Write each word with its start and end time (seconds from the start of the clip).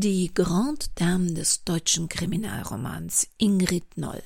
Die 0.00 0.32
Grande 0.32 0.86
Dame 0.94 1.32
des 1.32 1.64
deutschen 1.64 2.08
Kriminalromans 2.08 3.26
Ingrid 3.36 3.98
Noll 3.98 4.22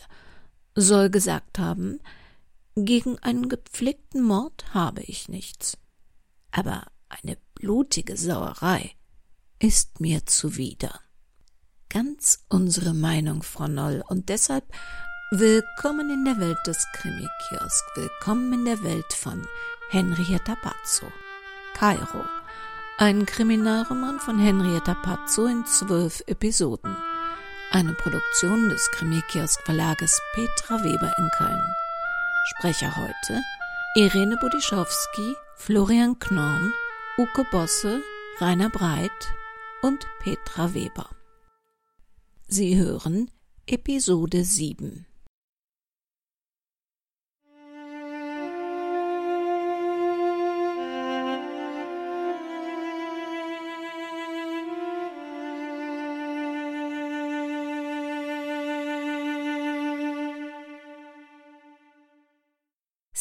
soll 0.75 1.09
gesagt 1.09 1.59
haben, 1.59 2.01
gegen 2.77 3.19
einen 3.21 3.49
gepflegten 3.49 4.21
Mord 4.23 4.67
habe 4.75 5.01
ich 5.01 5.31
nichts. 5.31 5.79
Aber 6.51 6.89
eine 7.09 7.39
blutige 7.55 8.19
Sauerei 8.19 8.91
ist 9.61 9.99
mir 9.99 10.27
zuwider. 10.27 11.01
Ganz 11.89 12.45
unsere 12.51 12.93
Meinung, 12.93 13.43
Frau 13.43 13.67
Noll, 13.67 14.05
und 14.09 14.29
deshalb 14.29 14.71
willkommen 15.31 16.11
in 16.11 16.27
der 16.27 16.39
Welt 16.39 16.59
des 16.67 16.87
Krimi-Kiosk, 16.97 17.85
willkommen 17.95 18.53
in 18.53 18.67
der 18.67 18.83
Welt 18.83 19.15
von 19.15 19.43
Henrietta 19.89 20.55
Pazzo. 20.55 21.07
Kairo. 21.73 22.42
Ein 23.03 23.27
Kriminalroman 23.27 24.21
von 24.21 24.39
Henrietta 24.39 24.95
Pazzo 24.95 25.47
in 25.47 25.67
zwölf 25.67 26.23
Episoden. 26.29 26.97
Eine 27.73 27.95
Produktion 27.95 28.69
des 28.69 28.89
Krimi-Kiosk 28.93 29.61
Verlages 29.65 30.21
Petra 30.35 30.85
Weber 30.85 31.13
in 31.19 31.29
Köln. 31.37 31.75
Sprecher 32.51 32.97
heute 32.97 33.43
Irene 33.97 34.37
Budischowski, 34.37 35.35
Florian 35.57 36.17
Knorn, 36.21 36.73
Uke 37.19 37.45
Bosse, 37.51 38.03
Rainer 38.39 38.71
Breit 38.71 39.11
und 39.83 40.07
Petra 40.21 40.73
Weber. 40.73 41.11
Sie 42.47 42.77
hören 42.77 43.33
Episode 43.67 44.45
7. 44.45 45.07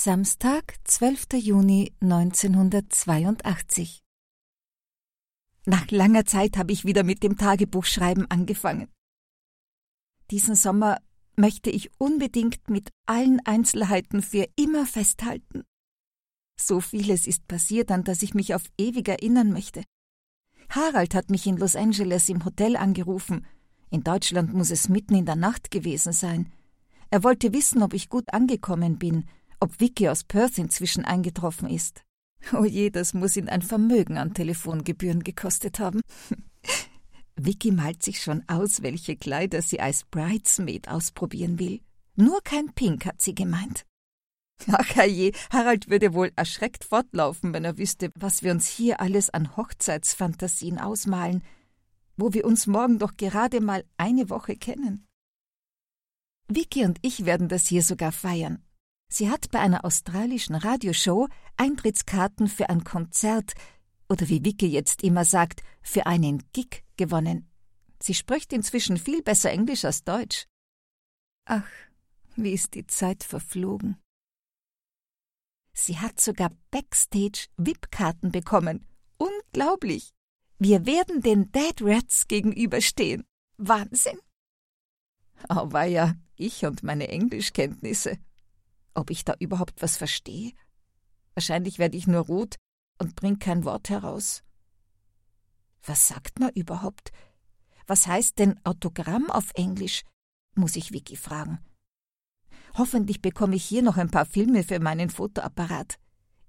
Samstag, 0.03 0.77
12. 0.85 1.33
Juni 1.33 1.93
1982. 2.01 4.01
Nach 5.67 5.91
langer 5.91 6.25
Zeit 6.25 6.57
habe 6.57 6.71
ich 6.71 6.85
wieder 6.85 7.03
mit 7.03 7.21
dem 7.21 7.37
Tagebuchschreiben 7.37 8.25
angefangen. 8.31 8.87
Diesen 10.31 10.55
Sommer 10.55 10.97
möchte 11.35 11.69
ich 11.69 11.91
unbedingt 11.99 12.67
mit 12.67 12.89
allen 13.05 13.45
Einzelheiten 13.45 14.23
für 14.23 14.47
immer 14.55 14.87
festhalten. 14.87 15.65
So 16.59 16.79
vieles 16.79 17.27
ist 17.27 17.47
passiert, 17.47 17.91
an 17.91 18.03
das 18.03 18.23
ich 18.23 18.33
mich 18.33 18.55
auf 18.55 18.63
ewig 18.79 19.07
erinnern 19.07 19.51
möchte. 19.51 19.83
Harald 20.69 21.13
hat 21.13 21.29
mich 21.29 21.45
in 21.45 21.57
Los 21.57 21.75
Angeles 21.75 22.27
im 22.27 22.43
Hotel 22.43 22.75
angerufen. 22.75 23.45
In 23.91 24.03
Deutschland 24.03 24.51
muss 24.51 24.71
es 24.71 24.89
mitten 24.89 25.13
in 25.13 25.27
der 25.27 25.35
Nacht 25.35 25.69
gewesen 25.69 26.11
sein. 26.11 26.51
Er 27.11 27.23
wollte 27.23 27.53
wissen, 27.53 27.83
ob 27.83 27.93
ich 27.93 28.09
gut 28.09 28.33
angekommen 28.33 28.97
bin 28.97 29.25
ob 29.61 29.79
Vicky 29.79 30.09
aus 30.09 30.23
Perth 30.23 30.57
inzwischen 30.57 31.05
eingetroffen 31.05 31.69
ist. 31.69 32.03
Oh 32.53 32.65
je, 32.65 32.89
das 32.89 33.13
muss 33.13 33.37
ihn 33.37 33.47
ein 33.47 33.61
Vermögen 33.61 34.17
an 34.17 34.33
Telefongebühren 34.33 35.23
gekostet 35.23 35.79
haben. 35.79 36.01
Vicky 37.35 37.71
malt 37.71 38.03
sich 38.03 38.21
schon 38.21 38.43
aus, 38.47 38.81
welche 38.81 39.15
Kleider 39.15 39.61
sie 39.61 39.79
als 39.79 40.03
Bridesmaid 40.03 40.89
ausprobieren 40.89 41.59
will. 41.59 41.81
Nur 42.15 42.41
kein 42.43 42.73
Pink, 42.73 43.05
hat 43.05 43.21
sie 43.21 43.35
gemeint. 43.35 43.85
Ach 44.67 45.05
je, 45.05 45.31
Harald 45.49 45.89
würde 45.89 46.13
wohl 46.13 46.31
erschreckt 46.35 46.83
fortlaufen, 46.83 47.53
wenn 47.53 47.65
er 47.65 47.77
wüsste, 47.77 48.11
was 48.15 48.43
wir 48.43 48.51
uns 48.51 48.67
hier 48.67 48.99
alles 48.99 49.29
an 49.29 49.55
Hochzeitsfantasien 49.55 50.79
ausmalen, 50.79 51.43
wo 52.17 52.33
wir 52.33 52.45
uns 52.45 52.67
morgen 52.67 52.99
doch 52.99 53.15
gerade 53.17 53.61
mal 53.61 53.83
eine 53.97 54.29
Woche 54.29 54.55
kennen. 54.55 55.07
Vicky 56.47 56.85
und 56.85 56.99
ich 57.01 57.25
werden 57.25 57.47
das 57.47 57.67
hier 57.67 57.81
sogar 57.81 58.11
feiern. 58.11 58.61
Sie 59.13 59.29
hat 59.29 59.51
bei 59.51 59.59
einer 59.59 59.83
australischen 59.83 60.55
Radioshow 60.55 61.27
Eintrittskarten 61.57 62.47
für 62.47 62.69
ein 62.69 62.85
Konzert 62.85 63.53
oder 64.07 64.29
wie 64.29 64.45
Vicky 64.45 64.67
jetzt 64.67 65.03
immer 65.03 65.25
sagt, 65.25 65.63
für 65.81 66.05
einen 66.05 66.41
Gig 66.53 66.85
gewonnen. 66.95 67.49
Sie 68.01 68.13
spricht 68.13 68.53
inzwischen 68.53 68.95
viel 68.95 69.21
besser 69.21 69.51
Englisch 69.51 69.83
als 69.83 70.05
Deutsch. 70.05 70.47
Ach, 71.45 71.67
wie 72.37 72.53
ist 72.53 72.73
die 72.73 72.87
Zeit 72.87 73.25
verflogen. 73.25 73.97
Sie 75.73 75.97
hat 75.99 76.21
sogar 76.21 76.51
Backstage 76.71 77.47
VIP-Karten 77.57 78.31
bekommen. 78.31 78.87
Unglaublich. 79.17 80.11
Wir 80.57 80.85
werden 80.85 81.21
den 81.21 81.51
Dead 81.51 81.75
Rats 81.81 82.29
gegenüberstehen. 82.29 83.25
Wahnsinn. 83.57 84.19
Ja, 85.49 86.15
ich 86.35 86.65
und 86.65 86.83
meine 86.83 87.09
Englischkenntnisse. 87.09 88.17
Ob 88.93 89.09
ich 89.09 89.23
da 89.23 89.35
überhaupt 89.39 89.81
was 89.81 89.97
verstehe? 89.97 90.53
Wahrscheinlich 91.33 91.79
werde 91.79 91.97
ich 91.97 92.07
nur 92.07 92.21
rot 92.21 92.55
und 92.99 93.15
bring 93.15 93.39
kein 93.39 93.63
Wort 93.63 93.89
heraus. 93.89 94.43
Was 95.83 96.07
sagt 96.07 96.39
man 96.39 96.51
überhaupt? 96.51 97.11
Was 97.87 98.07
heißt 98.07 98.39
denn 98.39 98.59
Autogramm 98.63 99.29
auf 99.31 99.51
Englisch? 99.55 100.03
muss 100.55 100.75
ich 100.75 100.91
Vicky 100.91 101.15
fragen. 101.15 101.59
Hoffentlich 102.77 103.21
bekomme 103.21 103.55
ich 103.55 103.63
hier 103.63 103.81
noch 103.81 103.97
ein 103.97 104.11
paar 104.11 104.25
Filme 104.25 104.63
für 104.63 104.79
meinen 104.79 105.09
Fotoapparat. 105.09 105.97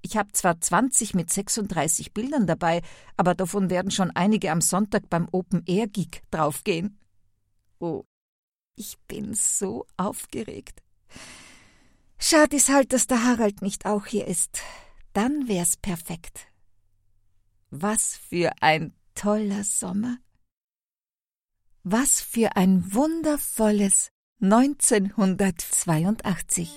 Ich 0.03 0.17
habe 0.17 0.33
zwar 0.33 0.61
20 0.61 1.15
mit 1.15 1.31
36 1.31 2.13
Bildern 2.13 2.47
dabei, 2.47 2.83
aber 3.17 3.35
davon 3.35 3.71
werden 3.71 3.91
schon 3.91 4.11
einige 4.11 4.51
am 4.51 4.61
Sonntag 4.61 5.09
beim 5.09 5.29
Open 5.31 5.63
Air 5.67 5.87
Gig 5.87 6.23
draufgehen. 6.31 6.99
Oh, 7.79 8.05
ich 8.77 8.99
bin 9.07 9.35
so 9.35 9.87
aufgeregt. 9.97 10.83
Schade 12.25 12.56
ist 12.56 12.69
halt, 12.69 12.93
dass 12.93 13.09
der 13.09 13.25
Harald 13.25 13.62
nicht 13.62 13.84
auch 13.84 14.06
hier 14.06 14.28
ist. 14.28 14.60
Dann 15.12 15.49
wär's 15.49 15.77
perfekt. 15.77 16.47
Was 17.71 18.16
für 18.16 18.53
ein 18.60 18.94
toller 19.16 19.65
Sommer. 19.65 20.19
Was 21.82 22.21
für 22.21 22.55
ein 22.55 22.94
wundervolles 22.94 24.12
1982. 24.41 26.69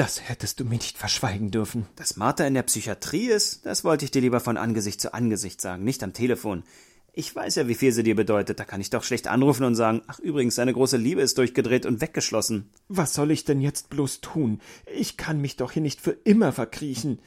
Das 0.00 0.26
hättest 0.30 0.58
du 0.58 0.64
mir 0.64 0.76
nicht 0.76 0.96
verschweigen 0.96 1.50
dürfen. 1.50 1.86
Dass 1.96 2.16
Martha 2.16 2.46
in 2.46 2.54
der 2.54 2.62
Psychiatrie 2.62 3.26
ist, 3.26 3.66
das 3.66 3.84
wollte 3.84 4.06
ich 4.06 4.10
dir 4.10 4.22
lieber 4.22 4.40
von 4.40 4.56
Angesicht 4.56 4.98
zu 4.98 5.12
Angesicht 5.12 5.60
sagen, 5.60 5.84
nicht 5.84 6.02
am 6.02 6.14
Telefon. 6.14 6.62
Ich 7.12 7.36
weiß 7.36 7.56
ja, 7.56 7.68
wie 7.68 7.74
viel 7.74 7.92
sie 7.92 8.02
dir 8.02 8.16
bedeutet, 8.16 8.58
da 8.58 8.64
kann 8.64 8.80
ich 8.80 8.88
doch 8.88 9.04
schlecht 9.04 9.28
anrufen 9.28 9.64
und 9.64 9.74
sagen, 9.74 10.00
ach 10.06 10.18
übrigens, 10.18 10.54
seine 10.54 10.72
große 10.72 10.96
Liebe 10.96 11.20
ist 11.20 11.36
durchgedreht 11.36 11.84
und 11.84 12.00
weggeschlossen. 12.00 12.70
Was 12.88 13.12
soll 13.12 13.30
ich 13.30 13.44
denn 13.44 13.60
jetzt 13.60 13.90
bloß 13.90 14.22
tun? 14.22 14.62
Ich 14.90 15.18
kann 15.18 15.38
mich 15.38 15.56
doch 15.56 15.72
hier 15.72 15.82
nicht 15.82 16.00
für 16.00 16.16
immer 16.24 16.52
verkriechen. 16.52 17.18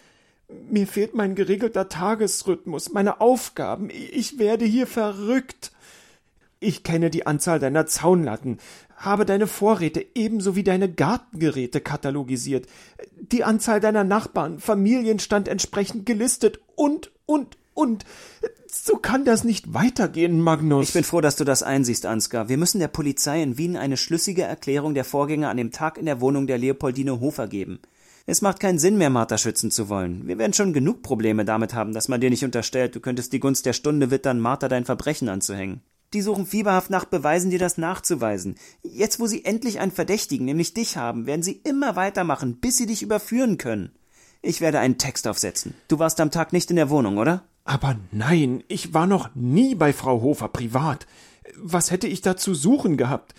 Mir 0.67 0.87
fehlt 0.87 1.13
mein 1.13 1.35
geregelter 1.35 1.89
Tagesrhythmus, 1.89 2.91
meine 2.91 3.21
Aufgaben. 3.21 3.91
Ich 3.91 4.39
werde 4.39 4.65
hier 4.65 4.87
verrückt. 4.87 5.73
Ich 6.63 6.83
kenne 6.83 7.09
die 7.09 7.27
Anzahl 7.27 7.59
deiner 7.59 7.87
Zaunlatten, 7.87 8.57
habe 8.95 9.25
deine 9.25 9.47
Vorräte 9.47 10.05
ebenso 10.15 10.55
wie 10.55 10.63
deine 10.63 10.89
Gartengeräte 10.89 11.81
katalogisiert, 11.81 12.67
die 13.19 13.43
Anzahl 13.43 13.81
deiner 13.81 14.05
Nachbarn, 14.05 14.59
Familienstand 14.59 15.49
entsprechend 15.49 16.05
gelistet 16.05 16.61
und, 16.75 17.11
und, 17.25 17.57
und. 17.73 18.05
So 18.67 18.95
kann 18.95 19.25
das 19.25 19.43
nicht 19.43 19.73
weitergehen, 19.73 20.39
Magnus. 20.39 20.87
Ich 20.87 20.93
bin 20.93 21.03
froh, 21.03 21.19
dass 21.19 21.35
du 21.35 21.43
das 21.43 21.63
einsiehst, 21.63 22.05
Ansgar. 22.05 22.47
Wir 22.47 22.57
müssen 22.57 22.79
der 22.79 22.87
Polizei 22.87 23.43
in 23.43 23.57
Wien 23.57 23.75
eine 23.75 23.97
schlüssige 23.97 24.43
Erklärung 24.43 24.93
der 24.93 25.03
Vorgänge 25.03 25.49
an 25.49 25.57
dem 25.57 25.71
Tag 25.71 25.97
in 25.97 26.05
der 26.05 26.21
Wohnung 26.21 26.47
der 26.47 26.57
Leopoldine 26.57 27.19
Hofer 27.19 27.47
geben. 27.47 27.79
Es 28.25 28.41
macht 28.41 28.61
keinen 28.61 28.79
Sinn 28.79 28.97
mehr, 28.97 29.09
Martha 29.09 29.37
schützen 29.37 29.69
zu 29.69 29.89
wollen. 29.89 30.25
Wir 30.27 30.37
werden 30.37 30.53
schon 30.53 30.71
genug 30.71 31.03
Probleme 31.03 31.43
damit 31.43 31.73
haben, 31.73 31.93
dass 31.93 32.07
man 32.07 32.21
dir 32.21 32.29
nicht 32.29 32.45
unterstellt, 32.45 32.95
du 32.95 33.01
könntest 33.01 33.33
die 33.33 33.41
Gunst 33.41 33.65
der 33.65 33.73
Stunde 33.73 34.11
wittern, 34.11 34.39
Martha 34.39 34.69
dein 34.69 34.85
Verbrechen 34.85 35.27
anzuhängen. 35.27 35.81
Die 36.13 36.21
suchen 36.21 36.45
fieberhaft 36.45 36.91
nach 36.91 37.05
Beweisen, 37.05 37.49
dir 37.49 37.59
das 37.59 37.77
nachzuweisen. 37.77 38.55
Jetzt, 38.83 39.19
wo 39.19 39.25
sie 39.25 39.45
endlich 39.45 39.79
einen 39.79 39.91
Verdächtigen, 39.91 40.45
nämlich 40.45 40.73
dich 40.73 40.95
haben, 40.95 41.25
werden 41.25 41.41
sie 41.41 41.59
immer 41.63 41.95
weitermachen, 41.95 42.57
bis 42.57 42.77
sie 42.77 42.85
dich 42.85 43.01
überführen 43.01 43.57
können. 43.57 43.91
Ich 44.43 44.61
werde 44.61 44.79
einen 44.79 44.97
Text 44.97 45.27
aufsetzen. 45.27 45.73
Du 45.87 45.99
warst 45.99 46.19
am 46.19 46.29
Tag 46.29 46.53
nicht 46.53 46.69
in 46.69 46.75
der 46.75 46.89
Wohnung, 46.89 47.17
oder? 47.17 47.43
Aber 47.65 47.95
nein, 48.11 48.63
ich 48.67 48.93
war 48.93 49.07
noch 49.07 49.33
nie 49.33 49.73
bei 49.73 49.93
Frau 49.93 50.21
Hofer 50.21 50.49
privat. 50.49 51.07
Was 51.57 51.91
hätte 51.91 52.07
ich 52.07 52.21
da 52.21 52.37
zu 52.37 52.53
suchen 52.53 52.97
gehabt? 52.97 53.33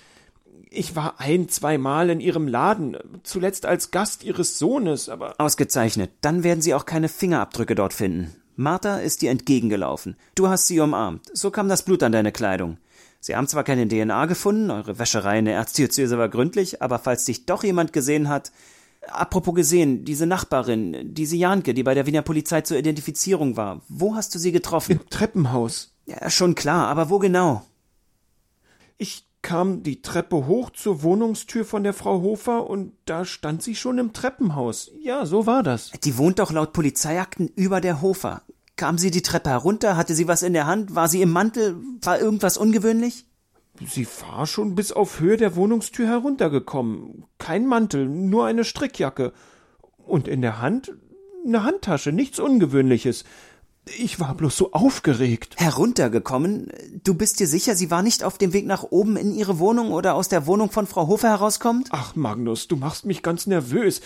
Ich 0.70 0.96
war 0.96 1.20
ein, 1.20 1.48
zweimal 1.48 2.10
in 2.10 2.20
ihrem 2.20 2.48
Laden, 2.48 2.96
zuletzt 3.22 3.66
als 3.66 3.92
Gast 3.92 4.24
ihres 4.24 4.58
Sohnes, 4.58 5.08
aber. 5.08 5.34
Ausgezeichnet. 5.38 6.10
Dann 6.22 6.42
werden 6.42 6.62
sie 6.62 6.74
auch 6.74 6.86
keine 6.86 7.08
Fingerabdrücke 7.08 7.76
dort 7.76 7.92
finden. 7.92 8.34
Martha 8.56 8.98
ist 8.98 9.22
dir 9.22 9.30
entgegengelaufen. 9.30 10.16
Du 10.34 10.48
hast 10.48 10.66
sie 10.66 10.80
umarmt. 10.80 11.22
So 11.32 11.50
kam 11.50 11.68
das 11.68 11.84
Blut 11.84 12.02
an 12.02 12.12
deine 12.12 12.32
Kleidung. 12.32 12.78
Sie 13.20 13.34
haben 13.34 13.48
zwar 13.48 13.64
keine 13.64 13.88
DNA 13.88 14.26
gefunden, 14.26 14.70
eure 14.70 14.98
Wäscherei 14.98 15.38
in 15.38 15.46
der 15.46 15.54
Erzdiözese 15.54 16.18
war 16.18 16.28
gründlich, 16.28 16.82
aber 16.82 16.98
falls 16.98 17.24
dich 17.24 17.46
doch 17.46 17.64
jemand 17.64 17.92
gesehen 17.92 18.28
hat, 18.28 18.52
Apropos 19.08 19.54
gesehen, 19.54 20.04
diese 20.04 20.26
Nachbarin, 20.26 21.14
diese 21.14 21.36
Janke, 21.36 21.74
die 21.74 21.82
bei 21.82 21.94
der 21.94 22.06
Wiener 22.06 22.22
Polizei 22.22 22.62
zur 22.62 22.78
Identifizierung 22.78 23.56
war, 23.56 23.82
wo 23.88 24.14
hast 24.14 24.34
du 24.34 24.38
sie 24.38 24.52
getroffen? 24.52 24.92
Im 24.92 25.10
Treppenhaus. 25.10 25.94
Ja, 26.06 26.30
schon 26.30 26.54
klar, 26.54 26.88
aber 26.88 27.10
wo 27.10 27.18
genau? 27.18 27.64
Ich 28.98 29.26
kam 29.44 29.84
die 29.84 30.02
Treppe 30.02 30.46
hoch 30.46 30.70
zur 30.70 31.04
Wohnungstür 31.04 31.64
von 31.64 31.84
der 31.84 31.92
Frau 31.92 32.22
Hofer 32.22 32.68
und 32.68 32.92
da 33.04 33.24
stand 33.24 33.62
sie 33.62 33.76
schon 33.76 33.98
im 33.98 34.12
Treppenhaus. 34.12 34.90
Ja, 34.98 35.26
so 35.26 35.46
war 35.46 35.62
das. 35.62 35.92
Die 36.02 36.18
wohnt 36.18 36.40
doch 36.40 36.50
laut 36.50 36.72
Polizeiakten 36.72 37.48
über 37.54 37.80
der 37.80 38.00
Hofer. 38.00 38.42
Kam 38.74 38.98
sie 38.98 39.12
die 39.12 39.22
Treppe 39.22 39.50
herunter? 39.50 39.96
Hatte 39.96 40.14
sie 40.14 40.26
was 40.26 40.42
in 40.42 40.54
der 40.54 40.66
Hand? 40.66 40.96
War 40.96 41.08
sie 41.08 41.22
im 41.22 41.30
Mantel? 41.30 41.76
War 42.02 42.18
irgendwas 42.18 42.56
ungewöhnlich? 42.56 43.26
Sie 43.86 44.06
war 44.22 44.46
schon 44.46 44.74
bis 44.74 44.90
auf 44.90 45.20
Höhe 45.20 45.36
der 45.36 45.54
Wohnungstür 45.56 46.08
heruntergekommen. 46.08 47.26
Kein 47.38 47.66
Mantel, 47.66 48.08
nur 48.08 48.46
eine 48.46 48.64
Strickjacke. 48.64 49.32
Und 49.98 50.26
in 50.26 50.40
der 50.40 50.60
Hand 50.60 50.92
eine 51.46 51.62
Handtasche, 51.62 52.12
nichts 52.12 52.38
Ungewöhnliches. 52.38 53.24
Ich 53.86 54.18
war 54.18 54.34
bloß 54.34 54.56
so 54.56 54.72
aufgeregt. 54.72 55.56
Heruntergekommen? 55.58 56.68
Du 57.02 57.14
bist 57.14 57.38
dir 57.40 57.46
sicher, 57.46 57.76
sie 57.76 57.90
war 57.90 58.02
nicht 58.02 58.24
auf 58.24 58.38
dem 58.38 58.52
Weg 58.52 58.66
nach 58.66 58.84
oben 58.84 59.16
in 59.16 59.34
ihre 59.34 59.58
Wohnung 59.58 59.92
oder 59.92 60.14
aus 60.14 60.28
der 60.28 60.46
Wohnung 60.46 60.70
von 60.70 60.86
Frau 60.86 61.06
Hofer 61.06 61.28
herauskommt? 61.28 61.88
Ach, 61.90 62.16
Magnus, 62.16 62.66
du 62.66 62.76
machst 62.76 63.04
mich 63.04 63.22
ganz 63.22 63.46
nervös. 63.46 64.00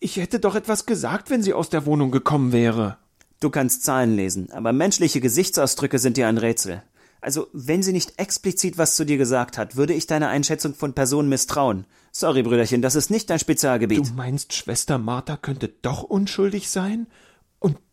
Ich 0.00 0.16
hätte 0.16 0.40
doch 0.40 0.54
etwas 0.54 0.84
gesagt, 0.84 1.30
wenn 1.30 1.42
sie 1.42 1.54
aus 1.54 1.70
der 1.70 1.86
Wohnung 1.86 2.10
gekommen 2.10 2.52
wäre. 2.52 2.98
Du 3.40 3.50
kannst 3.50 3.84
Zahlen 3.84 4.14
lesen, 4.14 4.50
aber 4.52 4.72
menschliche 4.72 5.20
Gesichtsausdrücke 5.20 5.98
sind 5.98 6.16
dir 6.16 6.28
ein 6.28 6.38
Rätsel. 6.38 6.82
Also, 7.20 7.46
wenn 7.52 7.84
sie 7.84 7.92
nicht 7.92 8.18
explizit 8.18 8.78
was 8.78 8.96
zu 8.96 9.04
dir 9.04 9.16
gesagt 9.16 9.56
hat, 9.56 9.76
würde 9.76 9.94
ich 9.94 10.08
deiner 10.08 10.28
Einschätzung 10.28 10.74
von 10.74 10.92
Personen 10.92 11.28
misstrauen. 11.28 11.86
Sorry, 12.10 12.42
Brüderchen, 12.42 12.82
das 12.82 12.96
ist 12.96 13.10
nicht 13.10 13.30
dein 13.30 13.38
Spezialgebiet. 13.38 14.08
Du 14.08 14.12
meinst, 14.14 14.52
Schwester 14.52 14.98
Martha 14.98 15.36
könnte 15.36 15.68
doch 15.82 16.02
unschuldig 16.02 16.68
sein? 16.68 17.06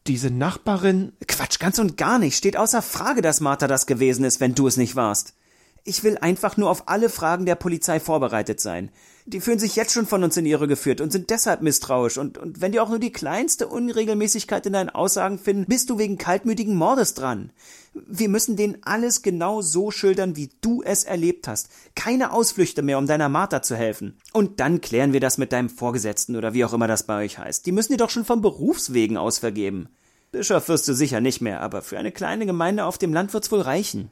Diese 0.09 0.31
Nachbarin. 0.31 1.11
Quatsch, 1.27 1.59
ganz 1.59 1.77
und 1.77 1.95
gar 1.95 2.17
nicht. 2.17 2.35
Steht 2.35 2.57
außer 2.57 2.81
Frage, 2.81 3.21
dass 3.21 3.41
Martha 3.41 3.67
das 3.67 3.85
gewesen 3.85 4.25
ist, 4.25 4.39
wenn 4.39 4.55
du 4.55 4.65
es 4.65 4.75
nicht 4.75 4.95
warst. 4.95 5.35
Ich 5.83 6.03
will 6.03 6.17
einfach 6.17 6.57
nur 6.57 6.71
auf 6.71 6.87
alle 6.87 7.09
Fragen 7.09 7.45
der 7.45 7.53
Polizei 7.53 7.99
vorbereitet 7.99 8.59
sein. 8.59 8.89
Die 9.27 9.39
fühlen 9.39 9.59
sich 9.59 9.75
jetzt 9.75 9.93
schon 9.93 10.07
von 10.07 10.23
uns 10.23 10.35
in 10.35 10.47
Irre 10.47 10.67
geführt 10.67 10.99
und 10.99 11.11
sind 11.11 11.29
deshalb 11.29 11.61
misstrauisch. 11.61 12.17
Und, 12.17 12.39
und 12.39 12.59
wenn 12.59 12.71
die 12.71 12.79
auch 12.79 12.89
nur 12.89 12.97
die 12.97 13.11
kleinste 13.11 13.67
Unregelmäßigkeit 13.67 14.65
in 14.65 14.73
deinen 14.73 14.89
Aussagen 14.89 15.37
finden, 15.37 15.67
bist 15.67 15.91
du 15.91 15.99
wegen 15.99 16.17
kaltmütigen 16.17 16.75
Mordes 16.75 17.13
dran. 17.13 17.51
Wir 17.93 18.29
müssen 18.29 18.55
denen 18.55 18.77
alles 18.81 19.21
genau 19.21 19.61
so 19.61 19.91
schildern, 19.91 20.35
wie 20.35 20.49
du 20.61 20.81
es 20.81 21.03
erlebt 21.03 21.47
hast. 21.47 21.69
Keine 21.93 22.33
Ausflüchte 22.33 22.81
mehr, 22.81 22.97
um 22.97 23.05
deiner 23.05 23.29
Martha 23.29 23.61
zu 23.61 23.75
helfen. 23.75 24.17
Und 24.33 24.59
dann 24.59 24.81
klären 24.81 25.13
wir 25.13 25.19
das 25.19 25.37
mit 25.37 25.51
deinem 25.51 25.69
Vorgesetzten 25.69 26.35
oder 26.35 26.55
wie 26.55 26.65
auch 26.65 26.73
immer 26.73 26.87
das 26.87 27.03
bei 27.03 27.23
euch 27.23 27.37
heißt. 27.37 27.67
Die 27.67 27.71
müssen 27.71 27.91
dir 27.91 27.99
doch 27.99 28.09
schon 28.09 28.25
vom 28.25 28.41
Berufswegen 28.41 29.15
aus 29.15 29.37
vergeben. 29.37 29.89
Bischof 30.31 30.67
wirst 30.69 30.87
du 30.87 30.93
sicher 30.93 31.21
nicht 31.21 31.41
mehr, 31.41 31.61
aber 31.61 31.81
für 31.81 31.97
eine 31.97 32.11
kleine 32.11 32.45
Gemeinde 32.45 32.85
auf 32.85 32.97
dem 32.97 33.13
Land 33.13 33.33
wird's 33.33 33.51
wohl 33.51 33.61
reichen. 33.61 34.11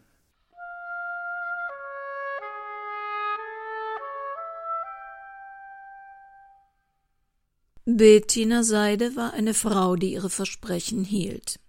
Bettina 7.86 8.64
Seide 8.64 9.16
war 9.16 9.34
eine 9.34 9.54
Frau, 9.54 9.96
die 9.96 10.12
ihre 10.12 10.30
Versprechen 10.30 11.06
hielt. 11.06 11.60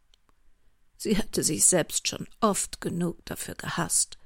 Sie 0.97 1.17
hatte 1.17 1.45
sich 1.45 1.65
selbst 1.65 2.09
schon 2.09 2.27
oft 2.41 2.81
genug 2.81 3.25
dafür 3.25 3.55
gehasst, 3.55 4.19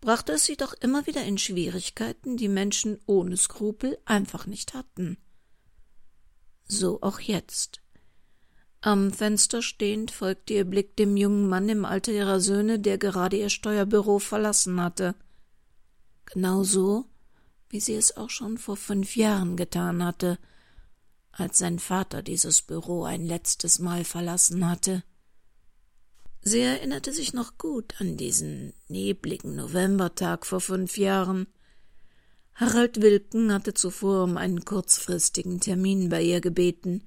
brachte 0.00 0.32
es 0.32 0.46
sie 0.46 0.56
doch 0.56 0.72
immer 0.72 1.06
wieder 1.06 1.24
in 1.24 1.36
Schwierigkeiten, 1.36 2.38
die 2.38 2.48
Menschen 2.48 2.98
ohne 3.04 3.36
Skrupel 3.36 3.98
einfach 4.06 4.46
nicht 4.46 4.72
hatten. 4.72 5.18
So 6.66 7.02
auch 7.02 7.20
jetzt. 7.20 7.82
Am 8.86 9.12
Fenster 9.12 9.62
stehend 9.62 10.12
folgte 10.12 10.54
ihr 10.54 10.64
Blick 10.64 10.94
dem 10.94 11.16
jungen 11.16 11.48
Mann 11.48 11.68
im 11.68 11.84
Alter 11.84 12.12
ihrer 12.12 12.38
Söhne, 12.38 12.78
der 12.78 12.98
gerade 12.98 13.36
ihr 13.36 13.50
Steuerbüro 13.50 14.20
verlassen 14.20 14.80
hatte. 14.80 15.16
Genau 16.26 16.62
so, 16.62 17.06
wie 17.68 17.80
sie 17.80 17.94
es 17.94 18.16
auch 18.16 18.30
schon 18.30 18.58
vor 18.58 18.76
fünf 18.76 19.16
Jahren 19.16 19.56
getan 19.56 20.04
hatte, 20.04 20.38
als 21.32 21.58
sein 21.58 21.80
Vater 21.80 22.22
dieses 22.22 22.62
Büro 22.62 23.02
ein 23.02 23.26
letztes 23.26 23.80
Mal 23.80 24.04
verlassen 24.04 24.70
hatte. 24.70 25.02
Sie 26.42 26.60
erinnerte 26.60 27.12
sich 27.12 27.32
noch 27.32 27.58
gut 27.58 28.00
an 28.00 28.16
diesen 28.16 28.72
nebligen 28.86 29.56
Novembertag 29.56 30.46
vor 30.46 30.60
fünf 30.60 30.96
Jahren. 30.96 31.48
Harald 32.54 33.02
Wilken 33.02 33.52
hatte 33.52 33.74
zuvor 33.74 34.22
um 34.22 34.36
einen 34.36 34.64
kurzfristigen 34.64 35.58
Termin 35.58 36.08
bei 36.08 36.22
ihr 36.22 36.40
gebeten. 36.40 37.02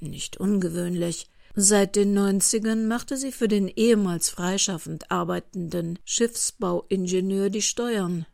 Nicht 0.00 0.38
ungewöhnlich. 0.38 1.28
Seit 1.54 1.96
den 1.96 2.14
Neunzigern 2.14 2.88
machte 2.88 3.16
sie 3.16 3.32
für 3.32 3.48
den 3.48 3.68
ehemals 3.68 4.30
freischaffend 4.30 5.10
arbeitenden 5.10 5.98
Schiffsbauingenieur 6.04 7.50
die 7.50 7.62
Steuern. 7.62 8.24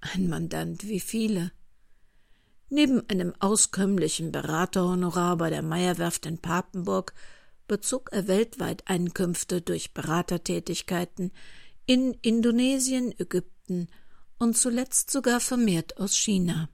Ein 0.00 0.28
Mandant 0.28 0.86
wie 0.88 1.00
viele. 1.00 1.52
Neben 2.70 3.08
einem 3.10 3.34
auskömmlichen 3.40 4.32
Beraterhonorar 4.32 5.36
bei 5.36 5.50
der 5.50 5.62
Meierwerft 5.62 6.24
in 6.24 6.38
Papenburg 6.38 7.12
bezog 7.66 8.10
er 8.12 8.26
weltweit 8.28 8.84
Einkünfte 8.86 9.60
durch 9.60 9.92
Beratertätigkeiten 9.92 11.32
in 11.84 12.14
Indonesien, 12.22 13.12
Ägypten 13.18 13.88
und 14.38 14.56
zuletzt 14.56 15.10
sogar 15.10 15.40
vermehrt 15.40 15.98
aus 15.98 16.16
China. 16.16 16.68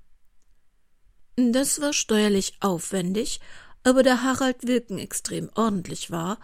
Das 1.36 1.80
war 1.80 1.92
steuerlich 1.92 2.56
aufwendig, 2.60 3.40
aber 3.86 4.02
da 4.02 4.22
Harald 4.22 4.66
Wilken 4.66 4.98
extrem 4.98 5.48
ordentlich 5.54 6.10
war 6.10 6.38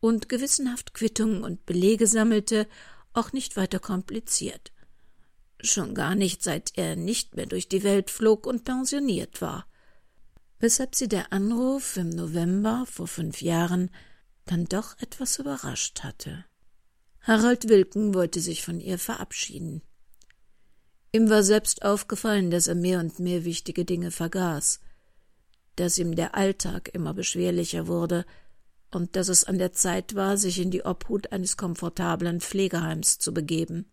und 0.00 0.28
gewissenhaft 0.28 0.94
Quittungen 0.94 1.44
und 1.44 1.66
Belege 1.66 2.06
sammelte, 2.06 2.66
auch 3.12 3.32
nicht 3.32 3.56
weiter 3.56 3.78
kompliziert. 3.78 4.72
Schon 5.60 5.94
gar 5.94 6.14
nicht, 6.14 6.42
seit 6.42 6.72
er 6.76 6.96
nicht 6.96 7.36
mehr 7.36 7.46
durch 7.46 7.68
die 7.68 7.82
Welt 7.82 8.10
flog 8.10 8.46
und 8.46 8.64
pensioniert 8.64 9.40
war 9.40 9.66
weshalb 10.58 10.94
sie 10.94 11.08
der 11.08 11.32
Anruf 11.32 11.96
im 11.96 12.10
November 12.10 12.86
vor 12.86 13.06
fünf 13.06 13.42
Jahren 13.42 13.90
dann 14.46 14.64
doch 14.64 14.98
etwas 14.98 15.38
überrascht 15.38 16.02
hatte. 16.02 16.44
Harald 17.20 17.68
Wilken 17.68 18.14
wollte 18.14 18.40
sich 18.40 18.62
von 18.62 18.80
ihr 18.80 18.98
verabschieden. 18.98 19.82
Ihm 21.12 21.28
war 21.28 21.42
selbst 21.42 21.82
aufgefallen, 21.82 22.50
dass 22.50 22.68
er 22.68 22.74
mehr 22.74 23.00
und 23.00 23.18
mehr 23.18 23.44
wichtige 23.44 23.84
Dinge 23.84 24.10
vergaß, 24.10 24.80
dass 25.76 25.98
ihm 25.98 26.16
der 26.16 26.34
Alltag 26.34 26.90
immer 26.92 27.14
beschwerlicher 27.14 27.86
wurde 27.86 28.24
und 28.90 29.16
dass 29.16 29.28
es 29.28 29.44
an 29.44 29.58
der 29.58 29.72
Zeit 29.72 30.14
war, 30.14 30.36
sich 30.36 30.60
in 30.60 30.70
die 30.70 30.84
Obhut 30.84 31.32
eines 31.32 31.56
komfortablen 31.56 32.40
Pflegeheims 32.40 33.18
zu 33.18 33.32
begeben. 33.32 33.86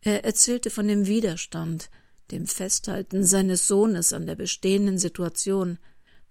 Er 0.00 0.24
erzählte 0.24 0.70
von 0.70 0.88
dem 0.88 1.06
Widerstand, 1.06 1.90
dem 2.30 2.46
Festhalten 2.46 3.24
seines 3.24 3.66
Sohnes 3.66 4.12
an 4.12 4.26
der 4.26 4.36
bestehenden 4.36 4.98
Situation, 4.98 5.78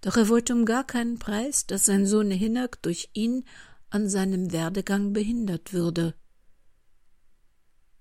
doch 0.00 0.16
er 0.16 0.28
wollte 0.28 0.54
um 0.54 0.64
gar 0.64 0.86
keinen 0.86 1.18
Preis, 1.18 1.66
dass 1.66 1.84
sein 1.84 2.06
Sohn 2.06 2.30
Hinak 2.30 2.82
durch 2.82 3.10
ihn 3.12 3.44
an 3.90 4.08
seinem 4.08 4.52
Werdegang 4.52 5.12
behindert 5.12 5.72
würde. 5.72 6.14